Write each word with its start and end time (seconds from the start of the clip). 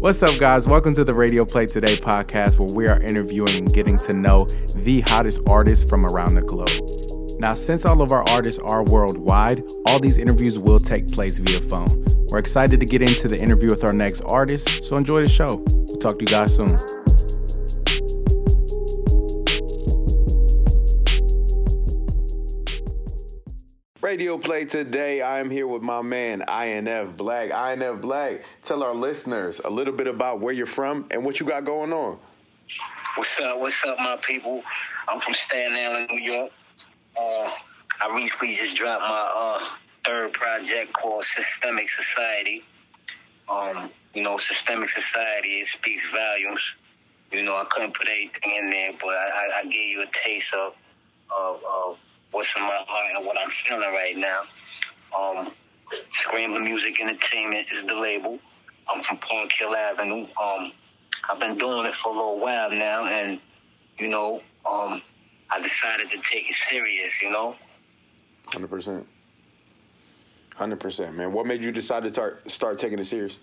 What's 0.00 0.22
up, 0.22 0.38
guys? 0.38 0.68
Welcome 0.68 0.94
to 0.94 1.02
the 1.02 1.12
Radio 1.12 1.44
Play 1.44 1.66
Today 1.66 1.96
podcast, 1.96 2.60
where 2.60 2.72
we 2.72 2.86
are 2.86 3.02
interviewing 3.02 3.56
and 3.56 3.74
getting 3.74 3.98
to 3.98 4.12
know 4.12 4.44
the 4.76 5.00
hottest 5.00 5.40
artists 5.48 5.90
from 5.90 6.06
around 6.06 6.36
the 6.36 6.42
globe. 6.42 6.70
Now, 7.40 7.54
since 7.54 7.84
all 7.84 8.00
of 8.00 8.12
our 8.12 8.22
artists 8.28 8.60
are 8.60 8.84
worldwide, 8.84 9.64
all 9.86 9.98
these 9.98 10.16
interviews 10.16 10.56
will 10.56 10.78
take 10.78 11.08
place 11.08 11.38
via 11.38 11.60
phone. 11.60 12.04
We're 12.28 12.38
excited 12.38 12.78
to 12.78 12.86
get 12.86 13.02
into 13.02 13.26
the 13.26 13.42
interview 13.42 13.70
with 13.70 13.82
our 13.82 13.92
next 13.92 14.20
artist, 14.20 14.84
so 14.84 14.96
enjoy 14.96 15.22
the 15.22 15.28
show. 15.28 15.64
We'll 15.66 15.98
talk 15.98 16.20
to 16.20 16.24
you 16.24 16.28
guys 16.28 16.54
soon. 16.54 16.68
Radio 24.08 24.38
Play 24.38 24.64
today. 24.64 25.20
I 25.20 25.38
am 25.38 25.50
here 25.50 25.66
with 25.66 25.82
my 25.82 26.00
man 26.00 26.42
INF 26.48 27.14
Black. 27.14 27.50
INF 27.50 28.00
Black, 28.00 28.42
tell 28.62 28.82
our 28.82 28.94
listeners 28.94 29.60
a 29.62 29.68
little 29.68 29.92
bit 29.92 30.06
about 30.06 30.40
where 30.40 30.54
you're 30.54 30.64
from 30.64 31.06
and 31.10 31.22
what 31.26 31.40
you 31.40 31.44
got 31.44 31.66
going 31.66 31.92
on. 31.92 32.18
What's 33.16 33.38
up? 33.38 33.60
What's 33.60 33.84
up, 33.84 33.98
my 33.98 34.16
people? 34.22 34.62
I'm 35.08 35.20
from 35.20 35.34
Staten 35.34 35.74
Island, 35.74 36.08
New 36.10 36.22
York. 36.22 36.50
Uh, 37.18 37.50
I 38.00 38.14
recently 38.16 38.56
just 38.56 38.76
dropped 38.76 39.02
my 39.02 39.32
uh, 39.36 39.68
third 40.06 40.32
project 40.32 40.94
called 40.94 41.26
Systemic 41.26 41.90
Society. 41.90 42.64
Um, 43.46 43.90
you 44.14 44.22
know, 44.22 44.38
Systemic 44.38 44.88
Society 44.88 45.60
it 45.60 45.66
speaks 45.66 46.02
volumes. 46.10 46.62
You 47.30 47.44
know, 47.44 47.56
I 47.56 47.66
couldn't 47.70 47.94
put 47.94 48.08
anything 48.08 48.56
in 48.56 48.70
there, 48.70 48.92
but 48.98 49.10
I, 49.10 49.60
I 49.60 49.64
gave 49.64 49.90
you 49.90 50.00
a 50.02 50.10
taste 50.24 50.54
of, 50.54 50.72
of, 51.30 51.60
of 51.62 51.98
what's 52.30 52.48
in 52.56 52.62
my 52.62 52.84
heart 52.86 53.12
and 53.16 53.26
what 53.26 53.36
I'm 53.38 53.50
feeling 53.66 53.92
right 53.92 54.16
now. 54.16 54.42
Um, 55.16 55.52
Scrambler 56.12 56.60
Music 56.60 57.00
Entertainment 57.00 57.66
is 57.72 57.86
the 57.86 57.94
label. 57.94 58.38
I'm 58.88 59.02
from 59.02 59.18
Park 59.18 59.50
Hill 59.58 59.74
Avenue. 59.74 60.26
Um, 60.42 60.72
I've 61.30 61.38
been 61.38 61.58
doing 61.58 61.86
it 61.86 61.94
for 62.02 62.10
a 62.10 62.16
little 62.16 62.40
while 62.40 62.70
now, 62.70 63.04
and 63.04 63.40
you 63.98 64.08
know, 64.08 64.42
um, 64.70 65.02
I 65.50 65.60
decided 65.60 66.10
to 66.10 66.16
take 66.30 66.48
it 66.48 66.56
serious. 66.70 67.12
You 67.22 67.30
know. 67.30 67.56
Hundred 68.46 68.68
percent. 68.68 69.06
Hundred 70.54 70.80
percent, 70.80 71.16
man. 71.16 71.32
What 71.32 71.46
made 71.46 71.62
you 71.62 71.70
decide 71.70 72.02
to 72.04 72.10
start 72.10 72.50
start 72.50 72.78
taking 72.78 72.98
it 72.98 73.06
serious? 73.06 73.38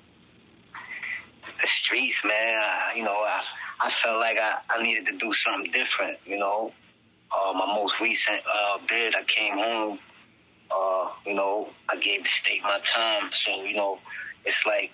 The 1.61 1.67
streets, 1.67 2.23
man. 2.23 2.57
I, 2.57 2.93
you 2.95 3.03
know, 3.03 3.13
I 3.13 3.43
I 3.79 3.91
felt 4.03 4.19
like 4.19 4.37
I, 4.37 4.57
I 4.69 4.81
needed 4.81 5.05
to 5.07 5.17
do 5.17 5.33
something 5.33 5.71
different. 5.71 6.17
You 6.25 6.37
know, 6.37 6.71
uh, 7.31 7.53
my 7.53 7.65
most 7.67 7.99
recent 7.99 8.41
uh, 8.51 8.77
bid, 8.87 9.15
I 9.15 9.23
came 9.23 9.53
home. 9.53 9.99
Uh, 10.71 11.09
you 11.25 11.33
know, 11.33 11.69
I 11.89 11.95
gave 11.97 12.23
the 12.23 12.29
state 12.29 12.63
my 12.63 12.79
time. 12.91 13.29
So, 13.31 13.63
you 13.63 13.75
know, 13.75 13.99
it's 14.45 14.65
like, 14.65 14.91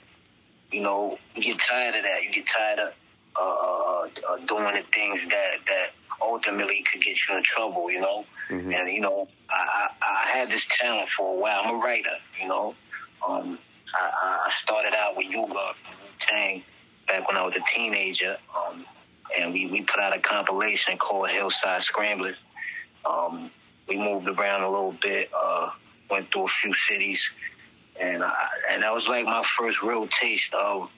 you 0.72 0.82
know, 0.82 1.18
you 1.36 1.44
get 1.44 1.60
tired 1.60 1.96
of 1.96 2.04
that. 2.04 2.24
You 2.24 2.32
get 2.32 2.46
tired 2.48 2.80
of 2.80 2.94
uh, 3.40 3.44
uh, 3.44 4.08
uh, 4.30 4.38
doing 4.46 4.76
the 4.76 4.84
things 4.94 5.24
that, 5.30 5.56
that 5.68 5.92
ultimately 6.22 6.84
could 6.92 7.02
get 7.02 7.18
you 7.28 7.38
in 7.38 7.44
trouble, 7.44 7.90
you 7.90 8.02
know? 8.02 8.26
Mm-hmm. 8.50 8.74
And, 8.74 8.92
you 8.92 9.02
know, 9.02 9.28
I, 9.50 9.90
I, 10.02 10.26
I 10.26 10.38
had 10.38 10.50
this 10.50 10.66
talent 10.70 11.10
for 11.10 11.38
a 11.38 11.40
while. 11.40 11.62
I'm 11.64 11.76
a 11.76 11.78
writer, 11.78 12.18
you 12.42 12.48
know? 12.48 12.76
Um, 13.26 13.58
I, 13.94 14.48
I 14.48 14.52
started 14.52 14.94
out 14.94 15.16
with 15.16 15.28
U-God 15.28 15.76
Wu-Tang 15.86 16.64
back 17.08 17.28
when 17.28 17.38
I 17.38 17.46
was 17.46 17.56
a 17.56 17.62
teenager. 17.74 18.38
Um, 18.56 18.86
and 19.38 19.54
we, 19.54 19.68
we 19.68 19.82
put 19.82 20.00
out 20.00 20.16
a 20.16 20.20
compilation 20.20 20.98
called 20.98 21.30
Hillside 21.30 21.82
Scramblers. 21.82 22.44
Um, 23.06 23.52
we 23.88 23.98
moved 23.98 24.28
around 24.28 24.64
a 24.64 24.70
little 24.70 24.96
bit, 25.02 25.30
uh, 25.36 25.72
went 26.10 26.32
through 26.32 26.46
a 26.46 26.52
few 26.62 26.74
cities, 26.88 27.22
and 28.00 28.24
I, 28.24 28.48
and 28.70 28.84
that 28.84 28.94
was 28.94 29.08
like 29.08 29.26
my 29.26 29.44
first 29.58 29.82
real 29.82 30.08
taste 30.08 30.54
of 30.54 30.90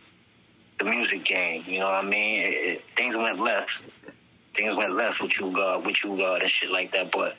the 0.80 0.86
music 0.86 1.26
game. 1.26 1.64
You 1.68 1.80
know 1.80 1.86
what 1.86 2.04
I 2.04 2.08
mean? 2.08 2.42
It, 2.42 2.54
it, 2.54 2.82
things 2.96 3.16
went 3.16 3.40
left. 3.40 3.72
Things 4.56 4.76
went 4.76 4.94
left 4.94 5.22
with 5.22 5.40
U-God, 5.40 5.86
with 5.86 6.04
U-God, 6.04 6.42
and 6.42 6.52
shit 6.52 6.70
like 6.70 6.92
that. 6.92 7.12
But 7.12 7.36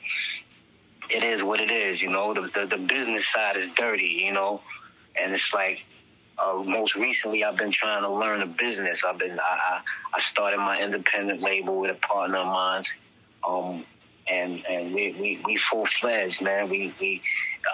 it 1.09 1.23
is 1.23 1.43
what 1.43 1.59
it 1.59 1.71
is. 1.71 2.01
You 2.01 2.09
know, 2.09 2.33
the, 2.33 2.41
the 2.41 2.65
the 2.65 2.77
business 2.77 3.25
side 3.31 3.55
is 3.55 3.67
dirty. 3.77 4.21
You 4.25 4.33
know, 4.33 4.61
and 5.15 5.33
it's 5.33 5.53
like 5.53 5.79
uh, 6.37 6.63
most 6.63 6.95
recently, 6.95 7.43
I've 7.43 7.57
been 7.57 7.71
trying 7.71 8.03
to 8.03 8.11
learn 8.11 8.41
the 8.41 8.47
business. 8.47 9.03
I've 9.07 9.17
been 9.17 9.39
I, 9.39 9.81
I 10.13 10.19
started 10.21 10.57
my 10.57 10.81
independent 10.81 11.41
label 11.41 11.79
with 11.79 11.91
a 11.91 11.95
partner 11.95 12.39
of 12.39 12.47
mine, 12.47 12.83
um, 13.47 13.85
and 14.27 14.65
and 14.65 14.93
we 14.93 15.15
we, 15.19 15.41
we 15.45 15.57
full 15.57 15.85
fledged, 15.85 16.41
man. 16.41 16.69
We 16.69 16.93
we 16.99 17.21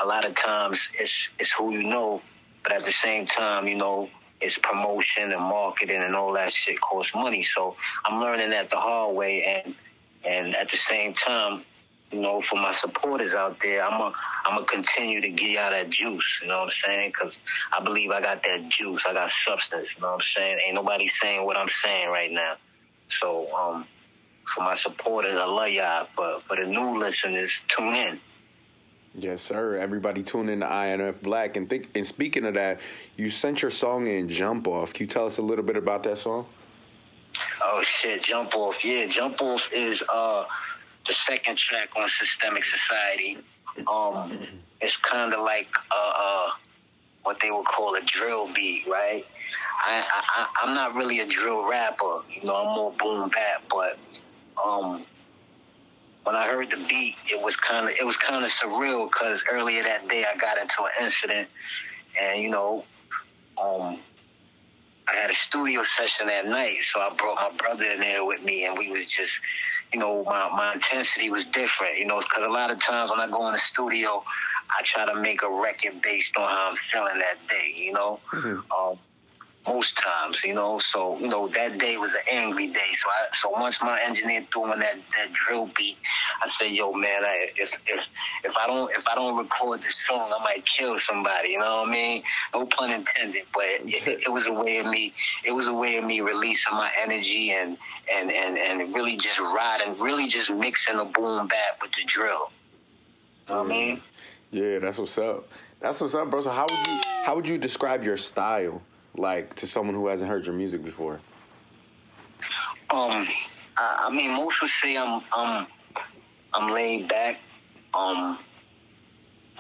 a 0.02 0.06
lot 0.06 0.26
of 0.26 0.36
times 0.36 0.90
it's 1.00 1.30
it's 1.40 1.52
who 1.52 1.72
you 1.72 1.84
know, 1.84 2.22
but 2.64 2.74
at 2.74 2.86
the 2.86 2.92
same 2.92 3.26
time, 3.26 3.68
you 3.68 3.76
know, 3.76 4.10
it's 4.40 4.58
promotion 4.58 5.32
and 5.32 5.42
marketing 5.42 6.02
and 6.02 6.16
all 6.16 6.34
that 6.34 6.54
shit 6.54 6.80
costs 6.82 7.16
money. 7.16 7.44
So 7.44 7.76
I'm 8.06 8.20
learning 8.20 8.52
that 8.52 8.70
the 8.70 8.78
hard 8.78 9.16
way, 9.16 9.44
and 9.44 9.76
and 10.24 10.56
at 10.56 10.70
the 10.70 10.78
same 10.78 11.14
time, 11.14 11.64
you 12.12 12.20
know, 12.20 12.42
for 12.50 12.56
my 12.56 12.74
supporters 12.74 13.34
out 13.34 13.58
there, 13.62 13.84
I'm 13.84 14.00
a, 14.00 14.14
I'm 14.46 14.56
gonna 14.56 14.66
continue 14.66 15.22
to 15.22 15.30
get 15.30 15.58
out 15.58 15.72
that 15.72 15.90
juice. 15.90 16.40
You 16.42 16.50
know 16.50 16.60
what 16.60 16.66
I'm 16.66 16.72
saying? 16.72 17.10
Because 17.10 17.40
I 17.78 17.84
believe 17.84 18.12
I 18.12 18.22
got 18.22 18.44
that 18.44 18.70
juice. 18.70 19.02
I 19.08 19.14
got 19.14 19.30
substance. 19.30 19.90
You 19.96 20.02
know 20.02 20.10
what 20.10 20.16
I'm 20.16 20.22
saying? 20.22 20.60
Ain't 20.66 20.76
nobody 20.76 21.08
saying 21.08 21.46
what 21.46 21.58
I'm 21.58 21.70
saying 21.70 22.10
right 22.10 22.32
now. 22.32 22.56
So, 23.22 23.54
um, 23.56 23.86
for 24.54 24.62
my 24.62 24.76
supporters, 24.76 25.36
I 25.38 25.46
love 25.46 25.70
y'all. 25.70 26.08
But 26.18 26.44
for 26.44 26.58
the 26.58 26.66
new 26.66 27.00
listeners, 27.00 27.64
tune 27.68 27.94
in. 27.94 28.20
Yes, 29.14 29.42
sir. 29.42 29.78
Everybody 29.78 30.24
tune 30.24 30.50
in 30.50 30.62
to 30.62 30.86
INF 30.86 31.22
Black. 31.22 31.56
And 31.56 31.70
think. 31.70 31.90
And 31.96 32.06
speaking 32.06 32.46
of 32.46 32.56
that, 32.56 32.80
you 33.18 33.30
sent 33.30 33.62
your 33.62 33.72
song 33.72 34.08
in 34.08 34.28
"Jump 34.28 34.68
Off." 34.68 34.94
Can 34.94 35.06
you 35.06 35.08
tell 35.08 35.28
us 35.28 35.38
a 35.38 35.42
little 35.42 35.66
bit 35.66 35.78
about 35.78 36.04
that 36.04 36.18
song? 36.18 36.46
Oh 37.62 37.82
shit, 37.82 38.24
"Jump 38.24 38.54
Off." 38.56 38.84
Yeah, 38.84 39.06
"Jump 39.08 39.42
Off" 39.42 39.68
is 39.74 40.04
uh 40.14 40.46
the 41.08 41.14
second 41.14 41.58
track 41.58 41.90
on 41.96 42.08
Systemic 42.10 42.64
Society. 42.66 43.38
Um, 43.92 44.48
it's 44.82 44.98
kind 44.98 45.34
of 45.34 45.42
like 45.42 45.68
uh, 45.92 46.50
what 47.24 47.38
they 47.42 47.52
would 47.52 47.66
call 47.66 47.96
a 47.96 48.02
drill 48.02 48.52
beat, 48.54 48.88
right? 48.88 49.26
I, 49.84 50.04
I 50.12 50.48
I'm 50.62 50.76
not 50.76 50.96
really 50.96 51.20
a 51.20 51.26
drill 51.26 51.68
rapper, 51.68 52.22
you 52.30 52.44
know. 52.44 52.56
I'm 52.56 52.76
more 52.76 52.94
boom 52.98 53.30
bap, 53.30 53.64
but 53.70 53.98
um, 54.64 55.06
when 56.24 56.36
I 56.36 56.48
heard 56.48 56.70
the 56.72 56.78
beat, 56.88 57.16
it 57.30 57.42
was 57.42 57.56
kind 57.56 57.90
of 57.90 57.96
it 58.00 58.06
was 58.06 58.18
kind 58.18 58.44
of 58.44 58.52
surreal 58.52 59.08
because 59.08 59.44
earlier 59.52 59.84
that 59.84 60.08
day 60.08 60.26
I 60.26 60.38
got 60.38 60.58
into 60.58 60.84
an 60.84 61.06
incident, 61.06 61.50
and 62.20 62.42
you 62.42 62.50
know, 62.50 62.86
um, 63.62 64.00
I 65.08 65.16
had 65.16 65.30
a 65.30 65.34
studio 65.34 65.84
session 65.84 66.28
that 66.28 66.46
night, 66.46 66.84
so 66.84 67.00
I 67.00 67.14
brought 67.16 67.36
my 67.36 67.58
brother 67.58 67.86
in 67.86 68.00
there 68.00 68.24
with 68.24 68.44
me, 68.44 68.66
and 68.66 68.78
we 68.78 68.92
was 68.92 69.06
just 69.06 69.40
you 69.94 70.00
know, 70.00 70.24
my, 70.24 70.50
my 70.50 70.74
intensity 70.74 71.30
was 71.30 71.46
different, 71.46 71.98
you 71.98 72.06
know, 72.06 72.20
because 72.20 72.44
a 72.44 72.50
lot 72.50 72.72
of 72.72 72.80
times 72.80 73.12
when 73.12 73.20
I 73.20 73.28
go 73.28 73.46
in 73.48 73.54
the 73.54 73.60
studio, 73.60 74.24
I 74.70 74.82
try 74.84 75.06
to 75.06 75.16
make 75.20 75.42
a 75.42 75.50
record 75.50 76.02
based 76.02 76.38
on 76.38 76.48
how 76.48 76.72
I'm 76.72 76.78
feeling 76.92 77.20
that 77.20 77.38
day, 77.50 77.74
you 77.76 77.92
know. 77.92 78.20
Mm-hmm. 78.32 78.72
Um, 78.72 79.00
most 79.68 79.96
times, 79.98 80.44
you 80.44 80.54
know. 80.54 80.80
So, 80.80 81.20
you 81.20 81.28
know, 81.28 81.48
that 81.50 81.78
day 81.78 81.98
was 81.98 82.14
an 82.14 82.22
angry 82.30 82.68
day. 82.68 82.80
So 82.98 83.10
I 83.10 83.28
so 83.34 83.50
once 83.50 83.82
my 83.82 84.00
engineer 84.02 84.46
threw 84.52 84.72
in 84.74 84.80
that, 84.80 84.98
that 85.18 85.34
drill 85.34 85.70
beat, 85.78 85.98
I 86.44 86.50
said, 86.50 86.72
yo 86.72 86.94
man, 86.94 87.24
I, 87.24 87.50
if 87.56 87.72
if 87.88 88.00
if 88.44 88.54
I 88.58 88.68
don't 88.68 88.92
if 88.92 89.08
I 89.08 89.16
don't 89.16 89.38
record 89.38 89.82
this 89.84 89.96
song, 89.96 90.34
I 90.38 90.44
might 90.44 90.66
kill 90.66 90.98
somebody, 90.98 91.50
you 91.50 91.60
know 91.60 91.82
what 91.82 91.90
I 91.90 91.92
mean? 91.92 92.24
No 92.54 92.66
pun 92.66 92.92
intended, 92.92 93.44
but 93.54 93.66
it, 93.66 94.24
it, 94.26 94.32
was 94.32 94.48
a 94.48 94.54
way 94.54 94.80
of 94.80 94.88
me 94.88 95.14
it 95.46 95.52
was 95.52 95.68
a 95.68 95.74
way 95.74 95.98
of 95.98 96.06
me 96.06 96.22
releasing 96.22 96.74
my 96.74 96.92
energy 97.00 97.52
and 97.52 97.78
and 98.12 98.32
and, 98.32 98.58
and 98.58 98.94
really 98.94 99.18
just 99.18 99.40
riding, 99.40 100.00
really 100.00 100.28
just 100.28 100.50
mixing 100.50 100.98
the 100.98 101.06
boom 101.06 101.48
bap 101.48 101.82
with 101.82 101.92
the 101.92 102.04
drill. 102.06 102.52
You 103.48 103.56
know 103.56 103.64
what 103.64 103.66
I 103.66 103.70
mean? 103.70 104.02
Yeah, 104.52 104.80
that's 104.80 104.98
what's 104.98 105.18
up. 105.18 105.48
That's 105.80 106.00
what's 106.00 106.14
up, 106.14 106.30
bro. 106.30 106.42
So 106.42 106.52
how 106.52 106.66
would 106.70 106.88
you 106.88 107.00
how 107.24 107.36
would 107.36 107.48
you 107.48 107.58
describe 107.58 108.04
your 108.04 108.18
style? 108.18 108.82
Like 109.18 109.56
to 109.56 109.68
someone 109.68 109.96
who 109.96 110.08
hasn't 110.08 110.30
heard 110.30 110.46
your 110.46 110.56
music 110.56 110.84
before? 110.84 111.20
Um, 112.90 113.28
I, 113.78 114.08
I 114.08 114.16
mean, 114.16 114.32
most 114.32 114.62
would 114.62 114.70
say 114.70 114.98
I'm 114.98 115.22
I'm 115.34 115.68
I'm 116.54 116.72
laid 116.72 117.08
back. 117.08 117.38
Um, 117.94 118.40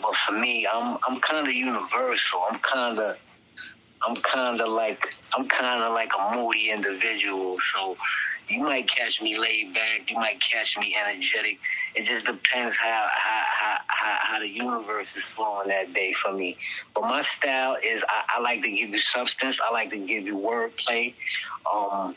but 0.01 0.13
for 0.25 0.33
me, 0.33 0.68
I'm 0.71 0.98
I'm 1.07 1.19
kind 1.21 1.48
of 1.48 1.53
universal. 1.53 2.44
I'm 2.50 2.59
kind 2.59 3.00
of 3.00 3.18
I'm 4.07 4.15
kind 4.18 4.59
of 4.59 4.69
like 4.69 5.13
I'm 5.36 5.48
kind 5.48 5.83
of 5.83 5.94
like 5.94 6.12
a 6.18 6.36
moody 6.36 6.69
individual. 6.69 7.57
So 7.74 7.97
you 8.51 8.59
might 8.59 8.89
catch 8.89 9.21
me 9.21 9.38
laid 9.38 9.74
back. 9.74 10.09
You 10.09 10.15
might 10.15 10.42
catch 10.42 10.77
me 10.77 10.95
energetic. 10.95 11.57
It 11.95 12.03
just 12.03 12.25
depends 12.25 12.75
how 12.75 13.07
how 13.12 13.44
how 13.48 13.77
how, 13.88 14.39
the 14.39 14.48
universe 14.48 15.15
is 15.15 15.24
flowing 15.36 15.69
that 15.69 15.94
day 15.94 16.13
for 16.13 16.33
me. 16.33 16.57
But 16.94 17.01
my 17.01 17.21
style 17.21 17.77
is 17.83 18.03
I, 18.07 18.24
I 18.38 18.42
like 18.42 18.62
to 18.63 18.69
give 18.69 18.89
you 18.89 19.00
substance. 19.00 19.59
I 19.63 19.71
like 19.71 19.92
to 19.92 19.98
give 19.98 20.25
you 20.25 20.36
wordplay. 20.36 21.13
Um, 21.71 22.15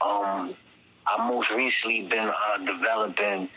um, 0.00 0.56
I 1.06 1.28
most 1.28 1.50
recently 1.50 2.02
been 2.02 2.30
uh, 2.30 2.58
developing 2.64 3.48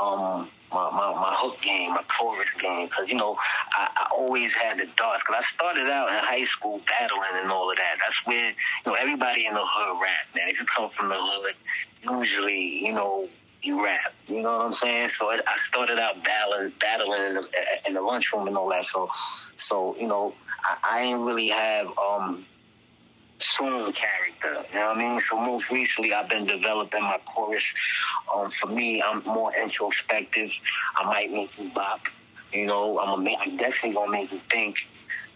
um, 0.00 0.50
my, 0.72 0.90
my, 0.90 1.12
my 1.14 1.34
hook 1.38 1.60
game, 1.62 1.90
my 1.90 2.04
chorus 2.18 2.48
game, 2.60 2.88
because 2.88 3.08
you 3.08 3.16
know 3.16 3.36
I, 3.72 3.88
I 3.96 4.08
always 4.12 4.52
had 4.54 4.78
the 4.78 4.86
darts. 4.96 5.22
Because 5.22 5.44
I 5.44 5.46
started 5.46 5.86
out 5.88 6.08
in 6.08 6.18
high 6.18 6.44
school 6.44 6.80
battling 6.86 7.42
and 7.42 7.50
all 7.50 7.70
of 7.70 7.76
that. 7.76 7.96
That's 8.00 8.26
where 8.26 8.50
you 8.50 8.54
know 8.86 8.94
everybody 8.94 9.46
in 9.46 9.54
the 9.54 9.64
hood 9.64 10.00
rap. 10.02 10.26
Man, 10.34 10.48
if 10.48 10.58
you 10.60 10.66
come 10.66 10.90
from 10.90 11.08
the 11.08 11.16
hood, 11.18 11.54
usually 12.02 12.84
you 12.84 12.92
know 12.92 13.28
you 13.62 13.84
rap. 13.84 14.12
You 14.26 14.42
know 14.42 14.58
what 14.58 14.66
I'm 14.66 14.72
saying? 14.72 15.08
So 15.08 15.30
I 15.30 15.40
started 15.56 15.98
out 15.98 16.22
battling, 16.22 16.72
battling 16.80 17.22
in 17.28 17.34
the, 17.34 17.48
in 17.86 17.94
the 17.94 18.02
lunchroom 18.02 18.46
and 18.46 18.56
all 18.56 18.68
that. 18.70 18.84
So, 18.84 19.08
so 19.56 19.96
you 19.98 20.06
know, 20.06 20.34
I, 20.64 20.76
I 20.84 21.02
didn't 21.04 21.24
really 21.24 21.48
have 21.48 21.86
um 21.98 22.46
song 23.38 23.92
character. 23.92 24.64
You 24.72 24.78
know 24.78 24.88
what 24.88 24.96
I 24.96 24.98
mean? 24.98 25.20
So 25.28 25.36
most 25.36 25.70
recently, 25.70 26.12
I've 26.12 26.28
been 26.28 26.46
developing 26.46 27.02
my 27.02 27.18
chorus. 27.26 27.64
Um, 28.34 28.50
for 28.50 28.66
me, 28.66 29.02
I'm 29.02 29.22
more 29.24 29.54
introspective. 29.54 30.50
I 30.96 31.04
might 31.04 31.30
make 31.32 31.56
you 31.58 31.70
bop. 31.74 32.00
You 32.52 32.66
know, 32.66 32.98
I'm, 32.98 33.26
a, 33.26 33.36
I'm 33.36 33.56
definitely 33.56 33.92
gonna 33.92 34.10
make 34.10 34.32
you 34.32 34.40
think, 34.50 34.88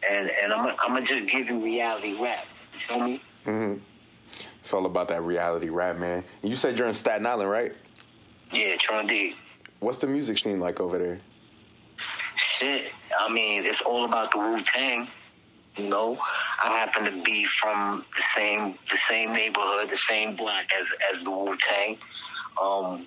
and 0.08 0.30
and 0.30 0.52
I'm 0.52 0.74
I'm 0.80 0.94
gonna 0.94 1.02
just 1.02 1.26
give 1.26 1.48
you 1.48 1.62
reality 1.62 2.16
rap. 2.20 2.46
You 2.74 2.80
feel 2.88 3.00
me? 3.00 3.22
Mm-hmm. 3.46 3.82
It's 4.60 4.72
all 4.72 4.86
about 4.86 5.08
that 5.08 5.22
reality 5.22 5.68
rap, 5.68 5.98
man. 5.98 6.24
You 6.42 6.56
said 6.56 6.78
you're 6.78 6.88
in 6.88 6.94
Staten 6.94 7.26
Island, 7.26 7.50
right? 7.50 7.72
Yeah, 8.52 8.76
Trinity. 8.78 9.34
What's 9.80 9.98
the 9.98 10.06
music 10.06 10.38
scene 10.38 10.60
like 10.60 10.80
over 10.80 10.98
there? 10.98 11.20
Shit, 12.36 12.92
I 13.18 13.32
mean, 13.32 13.64
it's 13.64 13.80
all 13.82 14.04
about 14.04 14.32
the 14.32 14.38
Wu 14.38 14.62
Tang. 14.64 15.08
You 15.76 15.88
know, 15.88 16.18
I 16.62 16.70
happen 16.70 17.04
to 17.04 17.22
be 17.22 17.46
from 17.60 18.04
the 18.16 18.22
same 18.34 18.78
the 18.90 18.98
same 19.08 19.32
neighborhood, 19.32 19.90
the 19.90 19.96
same 19.96 20.36
block 20.36 20.64
as 20.78 20.86
as 21.14 21.24
the 21.24 21.30
Wu 21.30 21.56
Tang. 21.58 21.98
Um, 22.60 23.06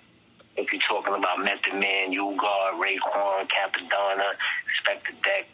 if 0.57 0.71
you're 0.71 0.81
talking 0.81 1.13
about 1.13 1.39
Method 1.39 1.74
Man, 1.74 2.13
U-God, 2.13 2.75
Raekwon, 2.75 3.47
Cappadonna, 3.50 4.31
Inspectah 4.65 5.21
Deck, 5.21 5.47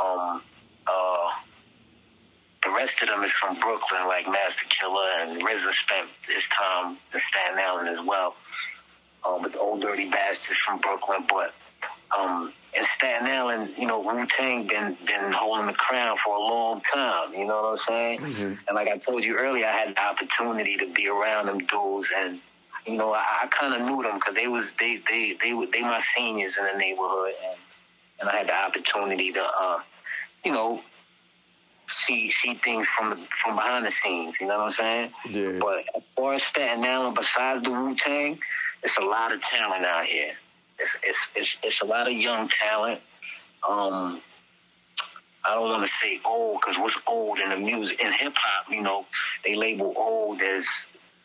um, 0.00 0.42
uh, 0.86 1.28
the 2.62 2.70
rest 2.70 2.94
of 3.02 3.08
them 3.08 3.22
is 3.22 3.30
from 3.32 3.58
Brooklyn, 3.60 4.06
like 4.06 4.26
Masta 4.26 4.64
Killa 4.68 5.10
and 5.20 5.42
RZA 5.42 5.72
spent 5.74 6.08
his 6.26 6.44
time 6.46 6.96
in 7.12 7.20
Staten 7.20 7.58
Island 7.58 7.98
as 7.98 8.06
well. 8.06 8.34
Um, 9.26 9.42
but 9.42 9.52
the 9.52 9.60
Ol' 9.60 9.78
Dirty 9.78 10.08
Bastard's 10.10 10.58
from 10.66 10.80
Brooklyn, 10.80 11.26
but 11.28 11.52
um, 12.18 12.52
in 12.80 12.86
Staten 12.86 13.26
Island, 13.26 13.74
you 13.76 13.86
know, 13.86 14.00
Wu 14.00 14.26
Tang 14.26 14.66
been 14.66 14.96
been 15.06 15.32
holding 15.32 15.66
the 15.66 15.74
crown 15.74 16.16
for 16.24 16.34
a 16.34 16.40
long 16.40 16.80
time. 16.92 17.32
You 17.34 17.46
know 17.46 17.62
what 17.62 17.70
I'm 17.72 17.86
saying? 17.86 18.20
Mm-hmm. 18.20 18.54
And 18.66 18.74
like 18.74 18.88
I 18.88 18.96
told 18.96 19.24
you 19.24 19.36
earlier, 19.36 19.66
I 19.66 19.72
had 19.72 19.94
the 19.94 20.00
opportunity 20.00 20.76
to 20.78 20.92
be 20.92 21.08
around 21.08 21.46
them 21.46 21.58
dudes, 21.58 22.08
and 22.16 22.40
you 22.86 22.96
know, 22.96 23.12
I, 23.12 23.24
I 23.42 23.46
kind 23.48 23.74
of 23.74 23.86
knew 23.86 24.02
them 24.02 24.16
because 24.16 24.34
they 24.34 24.48
was 24.48 24.72
they 24.78 25.02
they 25.08 25.36
they 25.40 25.52
were 25.52 25.66
they 25.66 25.82
my 25.82 26.00
seniors 26.00 26.56
in 26.56 26.64
the 26.64 26.78
neighborhood, 26.78 27.34
and 27.46 27.60
and 28.20 28.28
I 28.28 28.38
had 28.38 28.48
the 28.48 28.54
opportunity 28.54 29.32
to, 29.32 29.42
uh, 29.42 29.80
you 30.44 30.52
know, 30.52 30.80
see 31.88 32.30
see 32.30 32.54
things 32.54 32.86
from 32.96 33.10
the, 33.10 33.16
from 33.42 33.56
behind 33.56 33.86
the 33.86 33.90
scenes. 33.90 34.40
You 34.40 34.46
know 34.46 34.58
what 34.58 34.64
I'm 34.64 34.70
saying? 34.70 35.12
Yeah. 35.28 35.58
But 35.60 35.84
as 35.94 36.02
far 36.16 36.32
as 36.34 36.42
Staten 36.42 36.84
Island, 36.84 37.16
besides 37.16 37.62
the 37.62 37.70
Wu 37.70 37.94
Tang, 37.94 38.38
it's 38.82 38.96
a 38.96 39.02
lot 39.02 39.32
of 39.32 39.42
talent 39.42 39.84
out 39.84 40.06
here. 40.06 40.32
It's 40.80 40.90
it's 41.02 41.18
it's, 41.34 41.58
it's 41.62 41.80
a 41.82 41.84
lot 41.84 42.06
of 42.06 42.14
young 42.14 42.48
talent. 42.48 43.00
Um, 43.68 44.22
I 45.44 45.54
don't 45.54 45.68
want 45.68 45.86
to 45.86 45.92
say 45.92 46.20
old 46.24 46.60
because 46.60 46.78
what's 46.78 46.96
old 47.06 47.38
in 47.38 47.48
the 47.48 47.56
music 47.56 48.00
in 48.00 48.12
hip 48.12 48.34
hop, 48.36 48.70
you 48.70 48.82
know, 48.82 49.06
they 49.44 49.54
label 49.54 49.94
old 49.96 50.42
as 50.42 50.66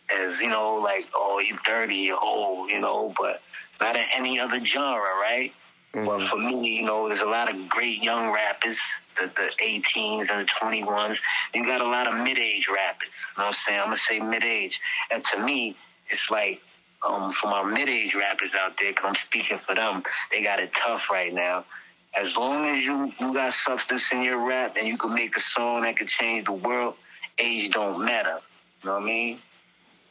as 0.10 0.40
you 0.40 0.50
know 0.50 0.75
like 0.75 1.07
oh 1.13 1.40
you 1.40 1.57
thirty 1.66 1.96
you're 1.96 2.22
old, 2.22 2.69
you 2.69 2.80
know, 2.80 3.13
but 3.18 3.42
not 3.80 3.96
in 3.96 4.06
any 4.13 4.40
other 4.40 4.63
genre, 4.63 5.02
right? 5.22 5.52
Mm-hmm. 5.94 6.06
But 6.06 6.30
for 6.30 6.38
me, 6.38 6.75
you 6.75 6.84
know, 6.84 7.08
there's 7.08 7.22
a 7.22 7.25
lot 7.25 7.54
of 7.54 7.69
great 7.69 8.04
young 8.04 8.31
rappers, 8.31 8.80
the 9.18 9.31
the 9.36 9.50
18s 9.63 10.30
and 10.30 10.48
the 10.48 10.51
21s. 10.62 11.19
You 11.54 11.66
got 11.66 11.81
a 11.81 11.88
lot 11.88 12.08
of 12.08 12.22
mid 12.22 12.38
age 12.38 12.68
rappers. 12.68 13.10
You 13.38 13.42
know 13.42 13.46
what 13.46 13.48
I'm 13.48 13.54
saying? 13.54 13.80
I'm 13.80 13.86
gonna 13.88 13.98
say 13.98 14.19
mid 14.19 14.44
age, 14.44 14.80
and 15.12 15.24
to 15.25 15.44
me, 15.44 15.78
it's 16.10 16.30
like 16.30 16.62
um, 17.04 17.34
for 17.34 17.48
my 17.48 17.64
mid-age 17.64 18.14
rappers 18.16 18.52
out 18.56 18.74
there, 18.80 18.92
because 18.92 19.06
I'm 19.06 19.16
speaking 19.16 19.58
for 19.58 19.76
them, 19.76 20.04
they 20.32 20.44
got 20.44 20.60
it 20.60 20.72
tough 20.74 21.10
right 21.10 21.34
now. 21.34 21.66
As 22.14 22.38
long 22.38 22.66
as 22.66 22.84
you, 22.86 23.12
you 23.20 23.34
got 23.34 23.54
substance 23.54 24.12
in 24.12 24.22
your 24.22 24.46
rap 24.46 24.78
and 24.78 24.88
you 24.88 24.98
can 24.98 25.14
make 25.14 25.36
a 25.36 25.40
song 25.40 25.82
that 25.82 25.98
can 25.98 26.08
change 26.08 26.46
the 26.46 26.54
world, 26.54 26.96
age 27.38 27.72
don't 27.72 28.06
matter. 28.06 28.40
You 28.82 28.90
know 28.90 28.94
what 28.94 29.04
I 29.04 29.06
mean? 29.06 29.40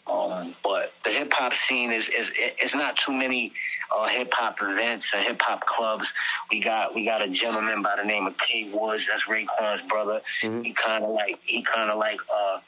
Um, 0.07 0.55
but 0.63 0.93
the 1.03 1.11
hip 1.11 1.33
hop 1.33 1.55
scene 1.55 1.91
is 1.91 2.11
is 2.11 2.31
it's 2.37 2.75
not 2.75 2.99
too 2.99 3.13
many 3.13 3.55
uh, 3.91 4.07
hip 4.09 4.31
hop 4.35 4.59
events 4.61 5.15
and 5.15 5.25
hip 5.25 5.41
hop 5.41 5.65
clubs. 5.65 6.13
We 6.51 6.61
got 6.61 6.95
we 6.95 7.07
got 7.07 7.23
a 7.23 7.29
gentleman 7.29 7.81
by 7.81 7.97
the 7.97 8.05
name 8.05 8.27
of 8.27 8.37
K 8.37 8.71
Woods. 8.71 9.07
That's 9.09 9.23
Raekwon's 9.23 9.81
brother. 9.89 10.21
Mm-hmm. 10.43 10.63
He 10.63 10.75
kind 10.75 11.05
of 11.05 11.11
like 11.11 11.39
he 11.45 11.63
kind 11.63 11.91
of 11.91 11.99
like 11.99 12.21
uh, 12.31 12.59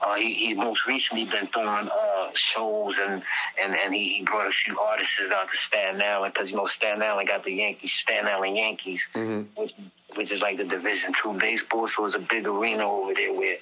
uh, 0.00 0.14
he, 0.14 0.32
he's 0.32 0.56
most 0.56 0.86
recently 0.86 1.24
been 1.24 1.48
throwing 1.48 1.88
uh, 2.30 2.34
shows 2.34 2.98
and, 2.98 3.22
and, 3.62 3.74
and 3.74 3.94
he, 3.94 4.08
he 4.08 4.24
brought 4.24 4.46
a 4.46 4.52
few 4.52 4.78
artists 4.78 5.30
out 5.32 5.48
to 5.48 5.56
Staten 5.56 6.00
Island 6.00 6.34
because 6.34 6.50
you 6.50 6.56
know 6.56 6.66
Staten 6.66 7.02
Island 7.02 7.28
got 7.28 7.44
the 7.44 7.52
Yankees, 7.52 7.92
Staten 7.92 8.26
Island 8.26 8.56
Yankees, 8.56 9.06
mm-hmm. 9.14 9.60
which 9.60 9.74
which 10.16 10.30
is 10.32 10.40
like 10.40 10.56
the 10.56 10.64
Division 10.64 11.12
Two 11.12 11.34
baseball. 11.34 11.88
So 11.88 12.06
it's 12.06 12.14
a 12.14 12.18
big 12.18 12.46
arena 12.46 12.90
over 12.90 13.14
there 13.14 13.32
where 13.32 13.56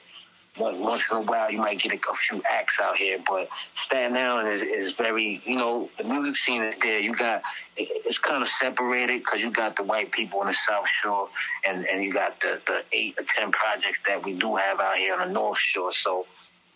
once 0.59 1.03
in 1.11 1.17
a 1.17 1.21
while 1.21 1.51
you 1.51 1.59
might 1.59 1.81
get 1.81 1.93
a, 1.93 1.97
a 1.97 2.15
few 2.29 2.43
acts 2.49 2.79
out 2.81 2.97
here, 2.97 3.19
but 3.27 3.49
Staten 3.75 4.17
Island 4.17 4.49
is, 4.49 4.63
is 4.63 4.93
very, 4.93 5.43
you 5.45 5.57
know, 5.57 5.89
the 5.99 6.05
music 6.05 6.37
scene 6.37 6.63
is 6.63 6.77
there. 6.81 6.99
You 6.99 7.15
got, 7.15 7.43
it, 7.77 7.89
it's 8.05 8.19
kind 8.19 8.43
of 8.43 8.49
separated 8.49 9.21
because 9.21 9.41
you 9.41 9.51
got 9.51 9.77
the 9.77 9.83
white 9.83 10.13
people 10.13 10.41
on 10.41 10.47
the 10.47 10.55
South 10.55 10.89
Shore 10.89 11.29
and, 11.67 11.87
and 11.87 12.03
you 12.03 12.13
got 12.13 12.41
the, 12.41 12.61
the 12.67 12.83
eight 12.93 13.15
or 13.19 13.25
10 13.25 13.53
projects 13.53 14.01
that 14.07 14.25
we 14.25 14.35
do 14.35 14.57
have 14.57 14.81
out 14.81 14.97
here 14.97 15.15
on 15.15 15.29
the 15.29 15.33
North 15.33 15.59
Shore. 15.59 15.93
So, 15.93 16.27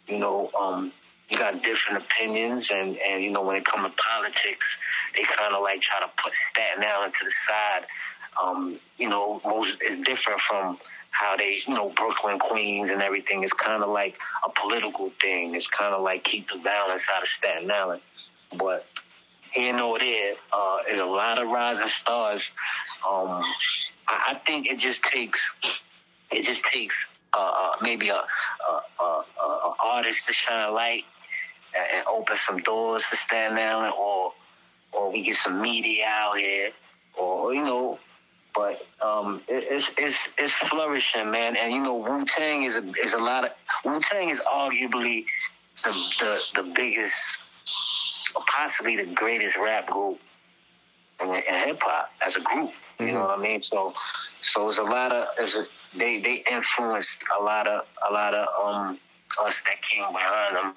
you 0.07 0.19
know, 0.19 0.51
um, 0.59 0.93
you 1.33 1.39
got 1.39 1.63
different 1.63 2.05
opinions 2.05 2.71
and, 2.71 2.99
and, 2.99 3.25
you 3.25 3.31
know, 3.31 3.41
when 3.41 3.57
it 3.57 3.65
comes 3.65 3.85
to 3.85 4.03
politics, 4.03 4.67
they 5.17 5.23
kind 5.23 5.55
of 5.55 5.63
like 5.63 5.81
try 5.81 5.99
to 6.01 6.11
put 6.23 6.35
Staten 6.51 6.85
Island 6.85 7.15
to 7.15 7.25
the 7.25 7.31
side. 7.31 7.87
Um, 8.43 8.79
you 8.99 9.09
know, 9.09 9.41
most 9.43 9.81
is 9.81 9.97
different 9.97 10.43
from 10.43 10.79
how 11.11 11.37
they, 11.39 11.63
you 11.67 11.73
know, 11.73 11.89
Brooklyn, 11.97 12.39
Queens, 12.39 12.91
and 12.91 13.01
everything 13.01 13.45
It's 13.45 13.53
kind 13.55 13.83
of 13.83 13.89
like 13.89 14.15
a 14.45 14.51
political 14.61 15.11
thing. 15.23 15.55
It's 15.55 15.67
kind 15.67 15.95
of 15.95 16.03
like 16.03 16.23
keep 16.23 16.49
the 16.49 16.59
balance 16.59 17.03
out 17.15 17.23
of 17.23 17.29
Staten 17.29 17.71
Island. 17.71 18.03
But 18.59 18.85
here 19.53 19.73
nor 19.73 19.99
there, 19.99 20.35
uh, 20.53 20.77
there's 20.87 21.01
a 21.01 21.07
lot 21.07 21.41
of 21.41 21.49
rising 21.49 21.89
stars. 21.89 22.51
Um, 23.09 23.43
I, 24.07 24.35
I 24.35 24.41
think 24.47 24.67
it 24.71 24.77
just 24.77 25.03
takes, 25.03 25.41
it 26.31 26.43
just 26.43 26.63
takes 26.65 27.07
uh, 27.33 27.39
uh, 27.39 27.77
maybe 27.81 28.11
a, 28.11 28.17
a, 28.17 29.03
a, 29.03 29.25
a, 29.41 29.75
artist 29.83 30.27
to 30.27 30.33
shine 30.35 30.69
a 30.69 30.71
light 30.71 31.05
and 31.75 32.07
open 32.07 32.37
some 32.37 32.59
doors 32.59 33.05
for 33.05 33.17
Staten 33.17 33.57
Island, 33.57 33.95
or 33.99 34.33
or 34.93 35.11
we 35.11 35.23
get 35.23 35.37
some 35.37 35.61
media 35.61 36.07
out 36.07 36.39
here, 36.39 36.71
or 37.19 37.55
you 37.55 37.63
know, 37.63 37.99
but 38.55 38.87
um, 39.01 39.43
it, 39.49 39.65
it's 39.71 39.91
it's 39.97 40.29
it's 40.39 40.55
flourishing, 40.55 41.31
man. 41.31 41.57
And 41.57 41.73
you 41.73 41.81
know, 41.81 41.97
Wu 41.97 42.25
Tang 42.25 42.65
is 42.65 42.77
a 42.77 42.85
is 43.03 43.15
a 43.15 43.19
lot 43.19 43.45
of 43.45 43.51
Wu 43.85 44.01
Tang 44.01 44.31
is 44.31 44.39
arguably 44.41 45.25
the 45.85 45.91
the 46.21 46.63
the 46.63 46.73
biggest, 46.75 47.17
or 48.37 48.43
possibly 48.47 48.97
the 48.97 49.07
greatest 49.15 49.57
rap 49.57 49.89
group 49.89 50.19
in, 51.21 51.29
in 51.29 51.67
hip 51.67 51.81
hop 51.81 52.11
as 52.25 52.37
a 52.37 52.41
group. 52.41 52.71
You 52.99 53.07
mm-hmm. 53.07 53.15
know 53.15 53.21
what 53.21 53.39
I 53.39 53.43
mean? 53.43 53.63
So 53.63 53.95
so 54.43 54.69
it's 54.69 54.79
a 54.79 54.83
lot 54.83 55.13
of 55.13 55.29
it's 55.39 55.57
a, 55.57 55.67
they 55.97 56.21
they 56.21 56.45
influenced 56.51 57.25
a 57.39 57.43
lot 57.43 57.67
of 57.67 57.85
a 58.09 58.13
lot 58.13 58.35
of 58.35 58.49
um 58.63 58.99
us 59.41 59.63
that 59.63 59.77
came 59.83 60.13
behind 60.13 60.57
them 60.57 60.75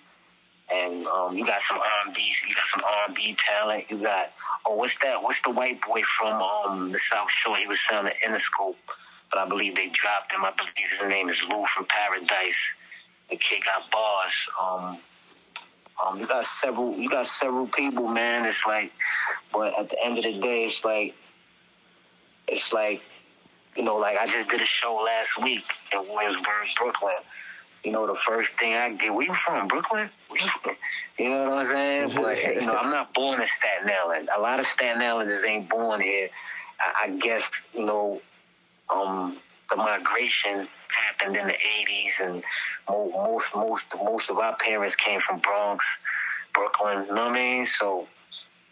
and 0.72 1.06
um, 1.08 1.38
you 1.38 1.46
got 1.46 1.62
some 1.62 1.78
R&B, 1.78 2.20
you 2.48 2.56
got 2.56 2.68
some 2.74 2.84
R&B 2.84 3.38
talent. 3.46 3.86
You 3.90 3.98
got 3.98 4.32
oh, 4.66 4.76
what's 4.76 4.98
that? 5.02 5.22
What's 5.22 5.42
the 5.42 5.52
white 5.52 5.82
boy 5.82 6.02
from 6.18 6.42
um, 6.42 6.92
the 6.92 7.00
South 7.00 7.30
Shore? 7.30 7.58
He 7.58 7.68
was 7.68 7.80
sounding 7.82 8.14
Interscope, 8.26 8.76
but 9.32 9.40
I 9.40 9.48
believe 9.48 9.76
they 9.76 9.90
dropped 9.90 10.32
him. 10.32 10.44
I 10.44 10.52
believe 10.56 11.00
his 11.00 11.08
name 11.08 11.30
is 11.30 11.38
Lou 11.50 11.66
from 11.76 11.86
Paradise. 11.86 12.74
The 13.30 13.38
kid 13.38 13.64
got 13.64 13.92
bars. 13.92 14.50
Um, 14.62 14.98
um, 16.04 16.20
you 16.20 16.28
got 16.28 16.46
several, 16.46 16.96
you 16.98 17.10
got 17.10 17.28
several 17.28 17.68
people, 17.68 18.08
man. 18.08 18.46
It's 18.46 18.66
like, 18.66 18.92
but 19.54 19.78
at 19.80 19.90
the 19.90 20.04
end 20.04 20.18
of 20.18 20.24
the 20.24 20.40
day, 20.40 20.66
it's 20.66 20.84
like, 20.84 21.16
it's 22.48 22.74
like, 22.74 23.02
you 23.76 23.84
know, 23.84 23.96
like 23.96 24.18
I 24.18 24.28
just 24.28 24.50
did 24.50 24.62
a 24.62 24.66
show 24.66 24.96
last 24.96 25.42
week 25.42 25.64
in 25.94 26.00
Williamsburg, 26.00 26.68
Brooklyn 26.78 27.16
you 27.86 27.92
know, 27.92 28.08
the 28.08 28.18
first 28.28 28.54
thing 28.58 28.74
I 28.74 28.90
get, 28.90 29.14
where 29.14 29.26
you 29.26 29.36
from, 29.46 29.68
Brooklyn? 29.68 30.10
You 31.20 31.30
know 31.30 31.50
what 31.50 31.68
I'm 31.68 31.68
saying? 31.68 32.12
But, 32.16 32.56
you 32.56 32.66
know, 32.66 32.74
I'm 32.74 32.90
not 32.90 33.14
born 33.14 33.40
in 33.40 33.48
Staten 33.60 33.92
Island. 34.04 34.30
A 34.36 34.42
lot 34.42 34.60
of 34.60 34.66
Staten 34.66 35.02
Islanders 35.02 35.44
ain't 35.44 35.70
born 35.70 36.02
here. 36.02 36.30
I, 36.80 37.06
I 37.06 37.18
guess, 37.18 37.44
you 37.74 37.86
know, 37.86 38.22
um, 38.90 39.38
the 39.70 39.76
migration 39.76 40.68
happened 40.90 41.38
in 41.38 41.48
the 41.48 41.54
80s 41.54 42.26
and 42.26 42.44
most, 42.90 43.56
most, 43.56 43.86
most 43.96 44.30
of 44.32 44.40
our 44.40 44.56
parents 44.58 44.96
came 44.96 45.22
from 45.22 45.40
Bronx, 45.40 45.86
Brooklyn, 46.54 47.06
you 47.08 47.14
know 47.14 47.26
what 47.26 47.32
I 47.32 47.34
mean? 47.34 47.66
So, 47.68 48.08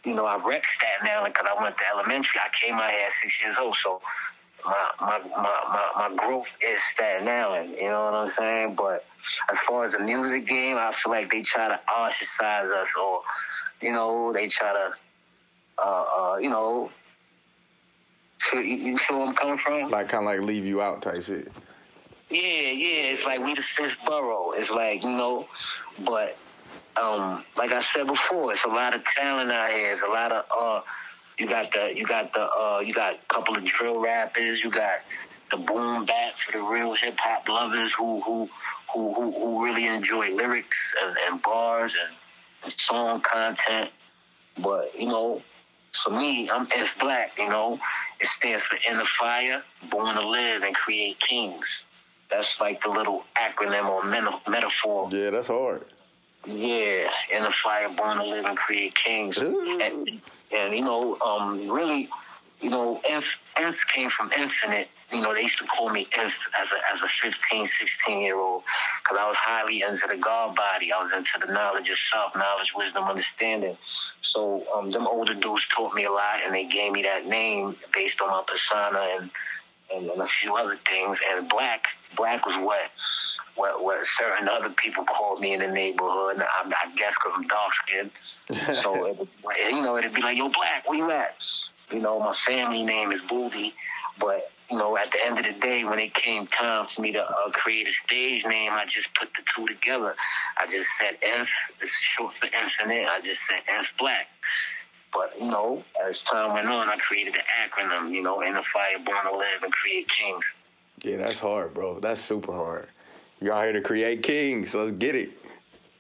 you 0.03 0.15
know, 0.15 0.25
I 0.25 0.43
wrecked 0.43 0.67
Staten 0.77 1.07
Island 1.07 1.35
because 1.35 1.51
I 1.55 1.61
went 1.61 1.77
to 1.77 1.83
elementary. 1.93 2.39
I 2.39 2.65
came 2.65 2.75
out 2.75 2.91
here 2.91 3.05
at 3.05 3.11
six 3.21 3.41
years 3.41 3.55
old, 3.59 3.75
so 3.81 4.01
my 4.65 4.89
my 4.99 5.19
my 5.35 6.09
my, 6.09 6.15
growth 6.15 6.47
is 6.61 6.83
Staten 6.83 7.27
Island. 7.27 7.75
You 7.79 7.89
know 7.89 8.05
what 8.05 8.13
I'm 8.13 8.31
saying? 8.31 8.75
But 8.75 9.05
as 9.51 9.57
far 9.67 9.83
as 9.83 9.93
the 9.93 9.99
music 9.99 10.47
game, 10.47 10.77
I 10.77 10.93
feel 10.93 11.11
like 11.11 11.31
they 11.31 11.41
try 11.41 11.67
to 11.67 11.79
ostracize 11.91 12.67
us, 12.67 12.89
or 12.99 13.21
you 13.81 13.91
know, 13.91 14.31
they 14.33 14.47
try 14.47 14.73
to, 14.73 14.93
uh, 15.77 15.81
uh, 15.81 16.37
you 16.37 16.49
know, 16.49 16.89
you, 18.53 18.59
you 18.61 18.97
feel 18.97 19.19
where 19.19 19.27
I'm 19.27 19.35
coming 19.35 19.57
from? 19.57 19.89
Like 19.89 20.09
kind 20.09 20.23
of 20.23 20.33
like 20.33 20.41
leave 20.41 20.65
you 20.65 20.81
out 20.81 21.01
type 21.01 21.23
shit. 21.23 21.51
Yeah, 22.29 22.39
yeah. 22.39 23.11
It's 23.11 23.25
like 23.25 23.39
we 23.39 23.53
the 23.53 23.61
fifth 23.61 23.97
borough. 24.05 24.51
It's 24.51 24.71
like 24.71 25.03
you 25.03 25.11
know, 25.11 25.47
but 26.05 26.37
um, 27.01 27.43
like 27.57 27.71
I 27.71 27.81
said 27.81 28.07
before, 28.07 28.53
it's 28.53 28.63
a 28.63 28.69
lot 28.69 28.95
of 28.95 29.03
talent 29.05 29.51
out 29.51 29.71
here. 29.71 29.91
It's 29.91 30.01
a 30.01 30.07
lot 30.07 30.31
of 30.31 30.45
uh, 30.55 30.81
you 31.37 31.47
got 31.47 31.71
the 31.71 31.93
you 31.95 32.05
got 32.05 32.33
the 32.33 32.41
uh, 32.41 32.79
you 32.85 32.93
got 32.93 33.15
a 33.15 33.33
couple 33.33 33.55
of 33.55 33.63
drill 33.65 33.99
rappers. 33.99 34.63
You 34.63 34.69
got 34.69 34.99
the 35.51 35.57
boom 35.57 36.05
bap 36.05 36.33
for 36.45 36.57
the 36.57 36.63
real 36.63 36.93
hip 36.93 37.15
hop 37.17 37.47
lovers 37.47 37.93
who 37.93 38.21
who 38.21 38.49
who 38.93 39.13
who, 39.13 39.31
who 39.31 39.63
really 39.63 39.87
enjoy 39.87 40.29
lyrics 40.31 40.93
and, 41.01 41.17
and 41.27 41.41
bars 41.41 41.95
and, 41.99 42.15
and 42.63 42.73
song 42.73 43.21
content. 43.21 43.89
But 44.57 44.99
you 44.99 45.07
know, 45.07 45.41
for 46.03 46.11
me, 46.11 46.49
I'm 46.49 46.67
F 46.71 46.89
Black. 46.99 47.37
You 47.37 47.49
know, 47.49 47.79
it 48.19 48.27
stands 48.27 48.63
for 48.63 48.77
In 48.89 48.97
the 48.97 49.07
Fire, 49.19 49.63
Born 49.89 50.15
to 50.15 50.27
Live 50.27 50.63
and 50.63 50.75
Create 50.75 51.19
Kings. 51.19 51.85
That's 52.29 52.59
like 52.59 52.81
the 52.81 52.89
little 52.89 53.23
acronym 53.35 53.89
or 53.89 54.03
metaphor. 54.49 55.09
Yeah, 55.11 55.31
that's 55.31 55.47
hard. 55.47 55.85
Yeah, 56.45 57.09
in 57.31 57.43
the 57.43 57.53
fire, 57.63 57.89
born 57.89 58.17
to 58.17 58.23
live 58.23 58.45
and 58.45 58.57
create 58.57 58.95
kings. 58.95 59.37
And, 59.37 60.21
and, 60.51 60.75
you 60.75 60.81
know, 60.81 61.17
um, 61.21 61.69
really, 61.69 62.09
you 62.59 62.69
know, 62.69 63.01
Inf, 63.09 63.25
Inf 63.61 63.75
came 63.93 64.09
from 64.09 64.31
infinite. 64.33 64.89
You 65.11 65.21
know, 65.21 65.33
they 65.33 65.43
used 65.43 65.59
to 65.59 65.65
call 65.65 65.89
me 65.89 66.07
Inf 66.17 66.33
as 66.59 66.71
a 66.71 66.91
as 66.91 67.01
a 67.03 67.07
15, 67.21 67.67
16 67.67 68.21
year 68.21 68.37
old 68.37 68.63
because 69.03 69.17
I 69.21 69.27
was 69.27 69.37
highly 69.37 69.83
into 69.83 70.07
the 70.07 70.17
God 70.17 70.55
body. 70.55 70.91
I 70.91 71.01
was 71.01 71.13
into 71.13 71.39
the 71.39 71.53
knowledge 71.53 71.89
of 71.89 71.97
self, 71.97 72.35
knowledge, 72.35 72.71
wisdom, 72.75 73.03
understanding. 73.03 73.77
So 74.21 74.65
um, 74.75 74.91
them 74.91 75.05
older 75.07 75.35
dudes 75.35 75.65
taught 75.67 75.93
me 75.93 76.05
a 76.05 76.11
lot, 76.11 76.39
and 76.43 76.53
they 76.53 76.65
gave 76.65 76.91
me 76.91 77.03
that 77.03 77.27
name 77.27 77.75
based 77.93 78.21
on 78.21 78.29
my 78.29 78.43
persona 78.47 79.07
and 79.19 79.31
and, 79.93 80.09
and 80.09 80.21
a 80.21 80.27
few 80.27 80.55
other 80.55 80.77
things. 80.89 81.19
And 81.31 81.47
black, 81.47 81.85
black 82.15 82.45
was 82.45 82.55
what 82.57 82.89
what, 83.55 83.83
what 83.83 84.05
certain 84.05 84.47
other 84.49 84.69
people 84.69 85.03
called 85.05 85.39
me 85.39 85.53
in 85.53 85.59
the 85.59 85.67
neighborhood. 85.67 86.39
I, 86.39 86.67
I 86.67 86.95
guess 86.95 87.13
because 87.15 87.33
I'm 87.35 87.47
dark 87.47 87.73
skinned. 87.73 88.11
so, 88.81 89.05
it, 89.05 89.27
you 89.73 89.81
know, 89.81 89.97
it'd 89.97 90.13
be 90.13 90.21
like, 90.21 90.37
yo, 90.37 90.49
black, 90.49 90.87
where 90.87 90.97
you 90.97 91.09
at? 91.11 91.35
You 91.91 91.99
know, 91.99 92.19
my 92.19 92.33
family 92.45 92.83
name 92.83 93.11
is 93.11 93.21
Booby. 93.29 93.73
But, 94.19 94.51
you 94.69 94.77
know, 94.77 94.97
at 94.97 95.11
the 95.11 95.23
end 95.23 95.39
of 95.39 95.45
the 95.45 95.59
day, 95.59 95.83
when 95.83 95.99
it 95.99 96.13
came 96.13 96.47
time 96.47 96.87
for 96.87 97.01
me 97.01 97.11
to 97.13 97.21
uh, 97.21 97.49
create 97.51 97.87
a 97.87 97.91
stage 97.91 98.45
name, 98.45 98.71
I 98.71 98.85
just 98.85 99.13
put 99.15 99.29
the 99.33 99.43
two 99.55 99.67
together. 99.67 100.15
I 100.57 100.67
just 100.67 100.89
said 100.97 101.17
F, 101.21 101.47
it's 101.81 101.99
short 101.99 102.33
for 102.39 102.45
infinite. 102.45 103.07
I 103.07 103.21
just 103.21 103.45
said 103.45 103.61
F 103.67 103.87
Black. 103.97 104.27
But, 105.13 105.33
you 105.39 105.45
know, 105.45 105.83
as 106.07 106.21
time 106.23 106.53
went 106.53 106.67
on, 106.67 106.89
I 106.89 106.97
created 106.97 107.35
an 107.35 107.41
acronym, 107.61 108.11
you 108.11 108.23
know, 108.23 108.41
in 108.41 108.53
the 108.53 108.63
fire, 108.73 108.97
born 109.05 109.25
to 109.25 109.37
live 109.37 109.61
and 109.61 109.71
create 109.71 110.07
kings. 110.09 110.43
Yeah, 111.03 111.17
that's 111.17 111.37
hard, 111.37 111.73
bro. 111.73 111.99
That's 111.99 112.21
super 112.21 112.53
hard. 112.53 112.87
You're 113.43 113.53
out 113.53 113.65
here 113.65 113.73
to 113.73 113.81
create 113.81 114.23
kings. 114.23 114.73
Let's 114.73 114.93
get 114.93 115.17
it. 115.17 115.31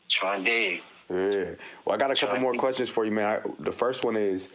Try 0.07 0.39
dig. 0.39 0.81
Yeah. 1.09 1.55
Well, 1.83 1.93
I 1.93 1.97
got 1.97 2.09
a 2.09 2.15
couple 2.15 2.39
more 2.39 2.53
questions 2.53 2.87
for 2.89 3.03
you, 3.03 3.11
man. 3.11 3.25
I, 3.25 3.39
the 3.59 3.71
first 3.71 4.05
one 4.05 4.15
is, 4.15 4.47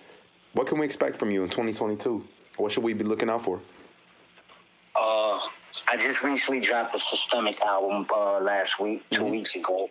what 0.54 0.66
can 0.66 0.78
we 0.78 0.86
expect 0.86 1.18
from 1.18 1.30
you 1.30 1.42
in 1.42 1.50
2022? 1.50 2.24
What 2.56 2.72
should 2.72 2.82
we 2.82 2.94
be 2.94 3.04
looking 3.04 3.28
out 3.28 3.44
for? 3.44 3.60
Uh, 4.96 5.38
I 5.86 5.98
just 5.98 6.22
recently 6.22 6.60
dropped 6.60 6.92
the 6.92 6.98
Systemic 6.98 7.60
album 7.60 8.06
uh, 8.10 8.40
last 8.40 8.80
week, 8.80 9.04
2 9.10 9.20
mm-hmm. 9.20 9.30
weeks 9.32 9.54
ago. 9.54 9.90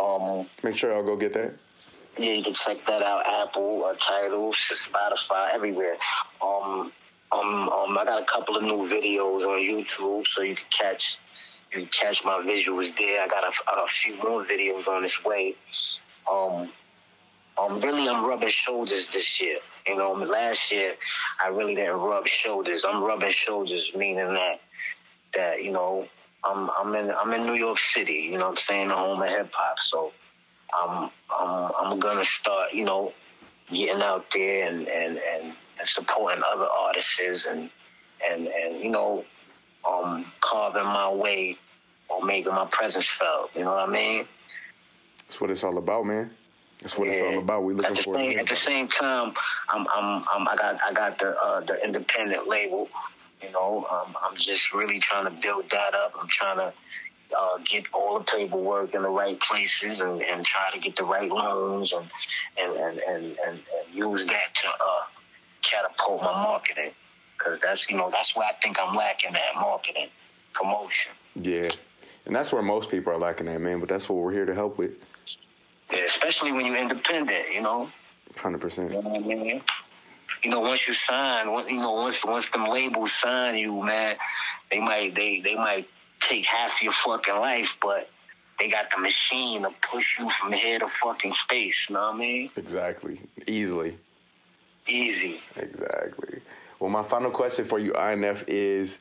Um, 0.00 0.46
Make 0.62 0.76
sure 0.76 0.96
I'll 0.96 1.04
go 1.04 1.16
get 1.16 1.34
that. 1.34 1.56
Yeah, 2.16 2.32
you 2.32 2.42
can 2.42 2.54
check 2.54 2.78
that 2.86 3.02
out. 3.02 3.26
Apple, 3.26 3.84
uh, 3.84 3.94
Tidal, 4.00 4.54
Spotify, 4.72 5.52
everywhere. 5.52 5.98
Um, 6.40 6.90
um, 7.32 7.68
um, 7.68 7.98
I 7.98 8.04
got 8.06 8.22
a 8.22 8.24
couple 8.24 8.56
of 8.56 8.62
new 8.62 8.88
videos 8.88 9.42
on 9.42 9.60
YouTube, 9.60 10.26
so 10.26 10.40
you 10.40 10.54
can 10.54 10.64
catch 10.70 11.18
you 11.72 11.86
catch 11.86 12.24
my 12.24 12.42
visuals 12.44 12.96
there. 12.98 13.22
I 13.22 13.28
got 13.28 13.44
a, 13.44 13.48
a 13.48 13.86
few 13.88 14.16
more 14.16 14.44
videos 14.44 14.88
on 14.88 15.04
its 15.04 15.22
way. 15.24 15.54
Um, 16.30 16.70
um, 17.58 17.80
really, 17.80 18.08
I'm 18.08 18.24
rubbing 18.24 18.48
shoulders 18.48 19.08
this 19.08 19.40
year. 19.40 19.58
You 19.86 19.96
know, 19.96 20.12
last 20.12 20.70
year 20.72 20.94
I 21.42 21.48
really 21.48 21.74
didn't 21.74 21.96
rub 21.96 22.26
shoulders. 22.26 22.84
I'm 22.88 23.02
rubbing 23.02 23.30
shoulders, 23.30 23.90
meaning 23.94 24.28
that 24.28 24.60
that 25.34 25.62
you 25.62 25.70
know 25.70 26.06
I'm 26.44 26.70
I'm 26.78 26.94
in 26.94 27.10
I'm 27.10 27.32
in 27.32 27.46
New 27.46 27.54
York 27.54 27.78
City. 27.78 28.28
You 28.30 28.38
know, 28.38 28.46
what 28.46 28.50
I'm 28.50 28.56
saying 28.56 28.88
the 28.88 28.96
home 28.96 29.22
of 29.22 29.28
hip 29.28 29.50
hop. 29.52 29.78
So 29.78 30.12
I'm 30.74 31.10
I'm 31.30 31.72
I'm 31.78 31.98
gonna 31.98 32.24
start. 32.24 32.72
You 32.72 32.84
know, 32.84 33.12
getting 33.68 34.02
out 34.02 34.26
there 34.32 34.68
and 34.68 34.86
and 34.88 35.18
and, 35.18 35.54
and 35.78 35.88
supporting 35.88 36.42
other 36.46 36.66
artists 36.66 37.46
and 37.46 37.70
and 38.28 38.46
and 38.48 38.82
you 38.82 38.90
know 38.90 39.24
um, 39.88 40.30
carving 40.40 40.84
my 40.84 41.12
way 41.12 41.56
or 42.08 42.24
making 42.24 42.52
my 42.52 42.66
presence 42.66 43.08
felt. 43.08 43.50
You 43.54 43.62
know 43.62 43.70
what 43.74 43.88
I 43.88 43.92
mean? 43.92 44.26
That's 45.26 45.40
what 45.40 45.50
it's 45.50 45.62
all 45.62 45.78
about, 45.78 46.06
man. 46.06 46.30
That's 46.80 46.96
what 46.96 47.08
yeah. 47.08 47.14
it's 47.14 47.22
all 47.22 47.38
about. 47.38 47.64
We 47.64 47.74
looking 47.74 47.90
at 47.90 47.96
the 47.96 48.02
for 48.02 48.14
same, 48.14 48.38
at 48.38 48.46
the 48.46 48.56
same 48.56 48.88
time. 48.88 49.34
I'm, 49.68 49.86
I'm, 49.94 50.24
I'm, 50.32 50.48
i 50.48 50.56
got, 50.56 50.80
I 50.82 50.92
got 50.92 51.18
the 51.18 51.36
uh, 51.36 51.60
the 51.60 51.82
independent 51.84 52.48
label. 52.48 52.88
You 53.42 53.52
know, 53.52 53.86
um, 53.90 54.16
I'm 54.22 54.36
just 54.36 54.72
really 54.74 54.98
trying 54.98 55.24
to 55.24 55.30
build 55.30 55.70
that 55.70 55.94
up. 55.94 56.12
I'm 56.20 56.28
trying 56.28 56.56
to 56.58 56.72
uh, 57.36 57.58
get 57.64 57.84
all 57.92 58.18
the 58.18 58.24
paperwork 58.24 58.94
in 58.94 59.02
the 59.02 59.08
right 59.08 59.38
places 59.40 60.00
and, 60.00 60.22
and 60.22 60.44
try 60.44 60.70
to 60.72 60.78
get 60.78 60.96
the 60.96 61.04
right 61.04 61.30
loans 61.30 61.92
and 61.92 62.10
and 62.58 62.76
and 62.76 62.98
and, 62.98 63.24
and, 63.24 63.36
and 63.46 63.94
use 63.94 64.24
that 64.26 64.54
to 64.54 64.68
uh, 64.68 65.02
catapult 65.62 66.22
my 66.22 66.32
marketing 66.32 66.92
because 67.40 67.58
that's 67.60 67.88
you 67.88 67.96
know 67.96 68.10
that's 68.10 68.36
where 68.36 68.46
I 68.46 68.52
think 68.62 68.78
I'm 68.80 68.94
lacking 68.94 69.34
at 69.34 69.54
marketing, 69.54 70.08
promotion. 70.52 71.12
Yeah, 71.34 71.70
and 72.26 72.34
that's 72.34 72.52
where 72.52 72.62
most 72.62 72.90
people 72.90 73.12
are 73.12 73.18
lacking 73.18 73.48
at, 73.48 73.60
man. 73.60 73.80
But 73.80 73.88
that's 73.88 74.08
what 74.08 74.16
we're 74.16 74.32
here 74.32 74.46
to 74.46 74.54
help 74.54 74.78
with. 74.78 74.92
Yeah, 75.90 76.04
especially 76.04 76.52
when 76.52 76.66
you're 76.66 76.76
independent, 76.76 77.52
you 77.52 77.62
know. 77.62 77.90
Hundred 78.36 78.60
percent. 78.60 78.92
You 78.92 79.02
know 79.02 79.08
what 79.08 79.22
I 79.22 79.26
mean? 79.26 79.62
You 80.42 80.50
know, 80.50 80.60
once 80.60 80.86
you 80.86 80.94
sign, 80.94 81.46
you 81.68 81.76
know, 81.76 81.92
once 81.92 82.24
once 82.24 82.48
them 82.50 82.64
labels 82.64 83.12
sign 83.12 83.56
you, 83.56 83.82
man, 83.82 84.16
they 84.70 84.80
might 84.80 85.14
they 85.14 85.40
they 85.40 85.54
might 85.54 85.88
take 86.20 86.44
half 86.44 86.80
your 86.82 86.92
fucking 87.04 87.34
life, 87.34 87.76
but 87.82 88.08
they 88.58 88.70
got 88.70 88.86
the 88.94 89.00
machine 89.00 89.62
to 89.62 89.70
push 89.90 90.18
you 90.18 90.30
from 90.40 90.52
here 90.52 90.78
to 90.78 90.86
fucking 91.02 91.34
space. 91.44 91.86
You 91.88 91.94
know 91.94 92.02
what 92.02 92.14
I 92.14 92.18
mean? 92.18 92.50
Exactly. 92.56 93.20
Easily. 93.46 93.98
Easy. 94.86 95.40
Exactly. 95.56 96.40
Well, 96.80 96.88
my 96.88 97.02
final 97.02 97.30
question 97.30 97.66
for 97.66 97.78
you, 97.78 97.92
INF, 97.94 98.44
is 98.48 98.98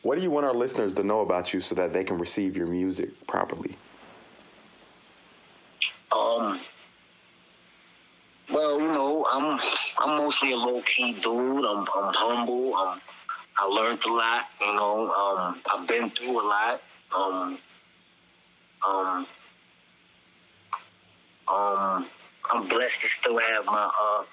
what 0.00 0.16
do 0.16 0.22
you 0.22 0.30
want 0.30 0.46
our 0.46 0.54
listeners 0.54 0.94
to 0.94 1.04
know 1.04 1.20
about 1.20 1.52
you 1.52 1.60
so 1.60 1.74
that 1.74 1.92
they 1.92 2.02
can 2.02 2.16
receive 2.16 2.56
your 2.56 2.66
music 2.66 3.26
properly? 3.26 3.76
Um. 6.10 6.58
Well, 8.50 8.80
you 8.80 8.88
know, 8.88 9.26
I'm 9.30 9.60
I'm 9.98 10.18
mostly 10.18 10.52
a 10.52 10.56
low 10.56 10.80
key 10.82 11.12
dude. 11.12 11.64
I'm 11.64 11.86
I'm 11.94 12.14
humble. 12.14 12.74
I'm 12.74 13.00
I 13.58 13.66
learned 13.66 14.02
a 14.04 14.12
lot. 14.12 14.46
You 14.60 14.74
know, 14.74 15.12
um, 15.12 15.60
I've 15.70 15.86
been 15.86 16.10
through 16.10 16.40
a 16.40 16.46
lot. 16.46 16.82
Um, 17.14 17.58
um, 18.88 19.26
um, 21.46 22.06
I'm 22.50 22.68
blessed 22.68 23.02
to 23.02 23.08
still 23.08 23.38
have 23.38 23.66
my 23.66 23.90
uh, 24.02 24.24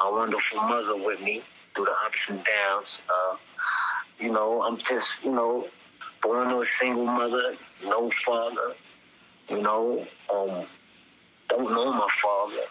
my 0.00 0.10
wonderful 0.10 0.58
mother 0.58 0.96
with 0.96 1.20
me 1.22 1.42
through 1.74 1.86
the 1.86 1.94
ups 2.06 2.26
and 2.28 2.44
downs. 2.44 2.98
Uh, 3.08 3.36
you 4.18 4.32
know, 4.32 4.62
I'm 4.62 4.78
just, 4.78 5.24
you 5.24 5.32
know, 5.32 5.68
born 6.22 6.48
to 6.48 6.60
a 6.60 6.66
single 6.66 7.06
mother, 7.06 7.56
no 7.84 8.10
father, 8.24 8.74
you 9.48 9.60
know, 9.60 10.06
um, 10.32 10.66
don't 11.48 11.70
know 11.70 11.92
my 11.92 12.08
father, 12.22 12.62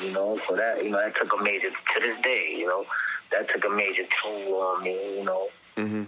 you 0.00 0.10
know, 0.10 0.38
so 0.46 0.56
that, 0.56 0.82
you 0.82 0.90
know, 0.90 0.98
that 0.98 1.14
took 1.16 1.32
a 1.38 1.42
major, 1.42 1.70
to 1.70 2.00
this 2.00 2.16
day, 2.22 2.54
you 2.56 2.66
know, 2.66 2.84
that 3.30 3.48
took 3.48 3.64
a 3.64 3.68
major 3.68 4.04
toll 4.22 4.60
on 4.60 4.82
me, 4.82 5.18
you 5.18 5.24
know. 5.24 5.48
Mm-hmm. 5.76 6.04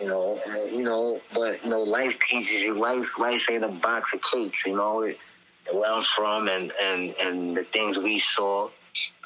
You 0.00 0.08
know, 0.08 0.40
and, 0.44 0.74
you 0.74 0.82
know, 0.82 1.20
but, 1.32 1.62
you 1.62 1.70
know, 1.70 1.82
life 1.82 2.16
teaches 2.28 2.50
you, 2.50 2.74
life, 2.74 3.06
life 3.18 3.42
ain't 3.48 3.62
a 3.62 3.68
box 3.68 4.12
of 4.12 4.20
cakes, 4.22 4.66
you 4.66 4.74
know, 4.74 5.02
it, 5.02 5.18
where 5.72 5.90
I'm 5.90 6.02
from 6.16 6.48
and, 6.48 6.72
and, 6.82 7.14
and 7.20 7.56
the 7.56 7.64
things 7.64 7.96
we 7.98 8.18
saw. 8.18 8.70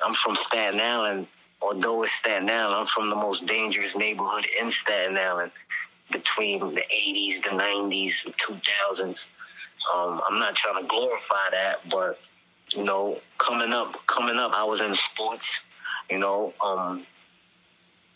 I'm 0.05 0.15
from 0.15 0.37
Staten 0.37 0.79
Island, 0.81 1.27
although 1.61 2.03
it's 2.03 2.13
Staten 2.13 2.49
Island, 2.49 2.75
I'm 2.75 2.87
from 2.87 3.11
the 3.11 3.17
most 3.17 3.47
dangerous 3.47 3.97
neighborhood 3.97 4.47
in 4.61 4.71
Staten 4.71 5.17
Island 5.17 5.53
between 6.11 6.61
the 6.75 6.83
80s, 6.83 7.43
the 7.45 7.51
90s, 7.51 8.13
the 8.25 8.33
2000s. 8.33 9.27
Um, 9.95 10.21
I'm 10.29 10.39
not 10.39 10.55
trying 10.55 10.83
to 10.83 10.89
glorify 10.89 11.51
that, 11.53 11.89
but 11.91 12.19
you 12.71 12.85
know, 12.85 13.19
coming 13.39 13.73
up, 13.73 14.07
coming 14.07 14.37
up, 14.37 14.53
I 14.55 14.65
was 14.65 14.81
in 14.81 14.95
sports. 14.95 15.61
You 16.11 16.19
know, 16.19 16.53
um, 16.65 17.07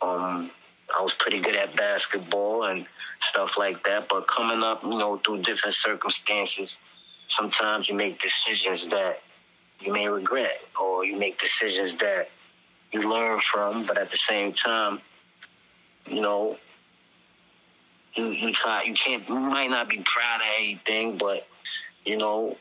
um, 0.00 0.50
I 0.94 1.02
was 1.02 1.12
pretty 1.14 1.40
good 1.40 1.56
at 1.56 1.76
basketball 1.76 2.64
and 2.64 2.86
stuff 3.20 3.56
like 3.56 3.84
that. 3.84 4.08
But 4.08 4.26
coming 4.26 4.62
up, 4.62 4.82
you 4.82 4.90
know, 4.90 5.20
through 5.24 5.42
different 5.42 5.74
circumstances, 5.74 6.76
sometimes 7.28 7.88
you 7.88 7.94
make 7.94 8.20
decisions 8.20 8.86
that 8.90 9.20
you 9.80 9.92
may 9.92 10.08
regret, 10.08 10.60
or 10.80 11.04
you 11.04 11.16
make 11.16 11.40
decisions 11.40 11.98
that 11.98 12.28
you 12.92 13.02
learn 13.02 13.40
from. 13.52 13.86
But 13.86 13.98
at 13.98 14.10
the 14.10 14.18
same 14.18 14.52
time, 14.52 15.00
you 16.06 16.20
know, 16.20 16.56
you 18.14 18.26
you 18.26 18.52
try. 18.52 18.84
You 18.84 18.94
can't. 18.94 19.28
You 19.28 19.34
might 19.34 19.70
not 19.70 19.88
be 19.88 20.04
proud 20.04 20.40
of 20.40 20.46
anything, 20.58 21.18
but 21.18 21.46
you 22.04 22.16
know, 22.16 22.56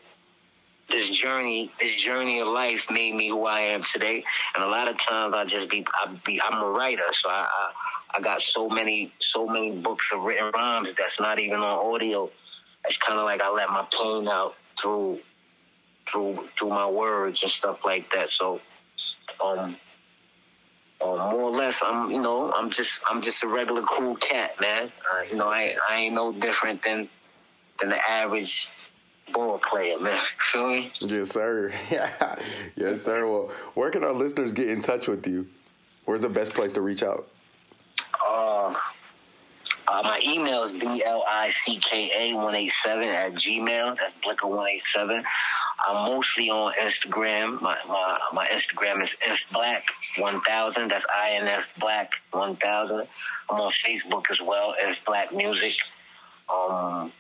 this 0.92 1.10
journey, 1.10 1.72
this 1.80 1.96
journey 1.96 2.40
of 2.40 2.48
life 2.48 2.88
made 2.92 3.16
me 3.16 3.30
who 3.30 3.46
I 3.46 3.62
am 3.62 3.82
today. 3.82 4.24
And 4.56 4.64
a 4.64 4.68
lot 4.68 4.88
of 4.88 5.00
times 5.00 5.34
I 5.34 5.46
just 5.46 5.70
be, 5.70 5.86
I 5.94 6.20
be, 6.26 6.42
I'm 6.42 6.62
a 6.62 6.70
writer, 6.70 7.04
so 7.12 7.30
I, 7.30 7.48
I, 7.50 7.72
I 8.18 8.22
got 8.22 8.42
so 8.42 8.70
many, 8.70 9.14
so 9.20 9.48
many 9.48 9.72
books 9.72 10.10
of 10.14 10.22
written 10.22 10.52
rhymes 10.54 10.94
that's 10.98 11.20
not 11.20 11.40
even 11.40 11.60
on 11.60 11.94
audio. 11.94 12.30
It's 12.86 12.98
kind 12.98 13.18
of 13.20 13.26
like 13.26 13.42
I 13.42 13.50
let 13.52 13.70
my 13.70 13.88
pain 13.92 14.28
out 14.28 14.56
through, 14.80 15.20
through, 16.12 16.48
through 16.58 16.70
my 16.70 16.88
words 16.88 17.42
and 17.42 17.52
stuff 17.52 17.80
like 17.86 18.12
that. 18.12 18.30
So, 18.30 18.60
um, 19.44 19.78
um, 21.04 21.32
more 21.32 21.44
or 21.44 21.52
less, 21.52 21.82
I'm, 21.84 22.12
you 22.12 22.22
know, 22.22 22.52
I'm 22.52 22.70
just, 22.70 23.02
I'm 23.06 23.22
just 23.22 23.44
a 23.44 23.48
regular 23.48 23.84
cool 23.84 24.16
cat, 24.16 24.60
man. 24.60 24.92
Uh, 25.12 25.24
you 25.30 25.36
know, 25.36 25.48
I, 25.48 25.76
I 25.90 25.98
ain't 25.98 26.14
no 26.14 26.32
different 26.32 26.84
than, 26.84 27.10
than 27.80 27.90
the 27.90 28.10
average 28.10 28.70
ball 29.34 29.60
player, 29.60 30.00
man. 30.00 30.24
Feel 30.52 30.68
me? 30.68 30.92
Yes, 31.00 31.32
sir. 31.32 31.74
Yeah. 31.92 32.36
yes, 32.76 33.04
sir. 33.04 33.28
Well, 33.28 33.52
where 33.74 33.90
can 33.90 34.04
our 34.04 34.14
listeners 34.14 34.54
get 34.54 34.70
in 34.70 34.82
touch 34.82 35.08
with 35.08 35.28
you? 35.28 35.48
Where's 36.06 36.22
the 36.22 36.30
best 36.30 36.54
place 36.54 36.74
to 36.74 36.82
reach 36.82 37.04
out? 37.04 37.28
Uh, 38.24 38.74
uh, 39.88 40.02
my 40.04 40.20
email 40.24 40.64
is 40.64 40.72
blicka187 40.72 43.06
at 43.06 43.34
gmail. 43.34 43.98
That's 43.98 44.14
blicka187. 44.26 45.24
I'm 45.88 46.12
mostly 46.12 46.50
on 46.50 46.74
Instagram. 46.74 47.62
My 47.62 47.78
my, 47.88 48.20
my 48.34 48.48
Instagram 48.48 49.02
is 49.04 49.10
infblack1000. 49.28 50.90
That's 50.90 51.06
INF 51.30 51.66
Black 51.80 52.12
1000. 52.32 53.08
I'm 53.50 53.60
on 53.60 53.74
Facebook 53.86 54.30
as 54.32 54.40
well, 54.42 54.76
Inf 54.86 54.98
Black 55.06 55.34
Music. 55.34 55.74
Um, 56.50 57.12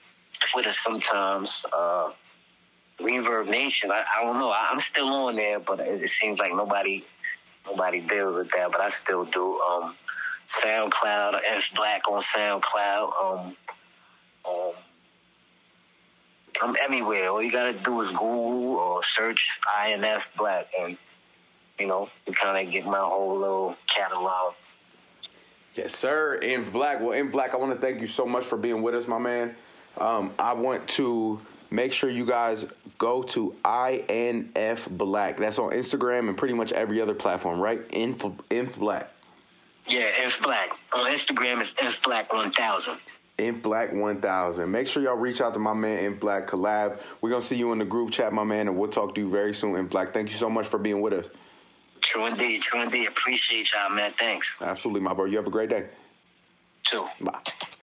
Twitter 0.51 0.73
sometimes. 0.73 1.65
Uh, 1.71 2.11
ReverbNation. 2.99 3.91
I, 3.91 4.03
I 4.17 4.23
don't 4.23 4.39
know. 4.39 4.49
I, 4.49 4.69
am 4.71 4.79
still 4.79 5.07
on 5.07 5.35
there, 5.35 5.59
but 5.59 5.79
it, 5.79 6.03
it, 6.03 6.09
seems 6.09 6.39
like 6.39 6.53
nobody 6.53 7.03
nobody 7.65 8.01
deals 8.01 8.37
with 8.37 8.51
that. 8.51 8.71
But 8.71 8.81
I 8.81 8.89
still 8.89 9.25
do. 9.25 9.59
Um, 9.59 9.95
SoundCloud, 10.49 11.39
F 11.45 11.63
Black 11.75 12.01
on 12.09 12.21
SoundCloud. 12.21 13.23
Um, 13.23 13.57
I'm 16.61 16.75
everywhere. 16.79 17.29
All 17.29 17.41
you 17.41 17.51
gotta 17.51 17.73
do 17.73 18.01
is 18.01 18.09
Google 18.09 18.77
or 18.77 19.03
search 19.03 19.59
INF 19.85 20.23
Black, 20.37 20.67
and 20.79 20.97
you 21.79 21.87
know, 21.87 22.09
you 22.27 22.33
kind 22.33 22.65
of 22.65 22.71
get 22.71 22.85
my 22.85 22.99
whole 22.99 23.39
little 23.39 23.75
catalog. 23.87 24.53
Yes, 25.73 25.95
sir. 25.95 26.35
In 26.35 26.69
Black. 26.69 26.99
Well, 26.99 27.13
in 27.13 27.31
Black, 27.31 27.53
I 27.53 27.57
want 27.57 27.71
to 27.71 27.79
thank 27.79 28.01
you 28.01 28.07
so 28.07 28.25
much 28.25 28.45
for 28.45 28.57
being 28.57 28.81
with 28.81 28.93
us, 28.93 29.07
my 29.07 29.17
man. 29.17 29.55
Um, 29.97 30.33
I 30.37 30.53
want 30.53 30.87
to 30.89 31.39
make 31.71 31.93
sure 31.93 32.09
you 32.09 32.25
guys 32.25 32.65
go 32.97 33.23
to 33.23 33.55
INF 33.65 34.87
Black. 34.89 35.37
That's 35.37 35.57
on 35.57 35.71
Instagram 35.71 36.27
and 36.27 36.37
pretty 36.37 36.53
much 36.53 36.71
every 36.73 37.01
other 37.01 37.15
platform, 37.15 37.59
right? 37.59 37.81
Inf, 37.91 38.23
Inf 38.49 38.77
Black. 38.77 39.11
Yeah, 39.87 40.23
Inf 40.23 40.39
Black. 40.43 40.69
On 40.93 41.09
Instagram, 41.09 41.61
it's 41.61 41.73
Inf 41.81 41.95
Black 42.03 42.31
1000. 42.31 42.97
Inf 43.41 43.61
Black 43.61 43.91
1000. 43.91 44.71
Make 44.71 44.87
sure 44.87 45.03
y'all 45.03 45.15
reach 45.15 45.41
out 45.41 45.53
to 45.53 45.59
my 45.59 45.73
man 45.73 45.99
Inf 46.03 46.19
Black 46.19 46.47
collab. 46.47 46.99
We're 47.21 47.29
going 47.29 47.41
to 47.41 47.47
see 47.47 47.55
you 47.55 47.71
in 47.71 47.79
the 47.79 47.85
group 47.85 48.11
chat, 48.11 48.31
my 48.33 48.43
man, 48.43 48.67
and 48.67 48.77
we'll 48.77 48.89
talk 48.89 49.15
to 49.15 49.21
you 49.21 49.29
very 49.29 49.53
soon, 49.53 49.75
Inf 49.75 49.89
Black. 49.89 50.13
Thank 50.13 50.29
you 50.29 50.37
so 50.37 50.49
much 50.49 50.67
for 50.67 50.77
being 50.77 51.01
with 51.01 51.13
us. 51.13 51.27
True 52.01 52.25
indeed. 52.25 52.61
True 52.61 52.81
indeed. 52.81 53.07
Appreciate 53.07 53.71
y'all, 53.73 53.89
man. 53.89 54.13
Thanks. 54.17 54.55
Absolutely, 54.61 55.01
my 55.01 55.13
bro. 55.13 55.25
You 55.25 55.37
have 55.37 55.47
a 55.47 55.51
great 55.51 55.69
day. 55.69 55.87
Too. 56.83 57.07
Bye. 57.19 57.39